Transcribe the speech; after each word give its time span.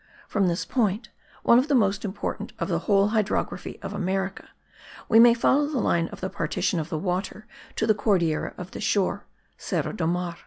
From 0.27 0.47
this 0.47 0.65
point, 0.65 1.09
one 1.43 1.59
of 1.59 1.67
the 1.67 1.75
most 1.75 2.03
important 2.03 2.53
of 2.57 2.69
the 2.69 2.79
whole 2.89 3.09
hydrography 3.09 3.77
of 3.83 3.93
America, 3.93 4.49
we 5.07 5.19
may 5.19 5.35
follow 5.35 5.67
the 5.67 5.77
line 5.77 6.07
of 6.07 6.21
the 6.21 6.29
partition 6.31 6.79
of 6.79 6.89
the 6.89 6.97
water 6.97 7.45
to 7.75 7.85
the 7.85 7.93
Cordillera 7.93 8.55
of 8.57 8.71
the 8.71 8.81
shore 8.81 9.27
(Serra 9.59 9.93
do 9.95 10.07
Mar). 10.07 10.37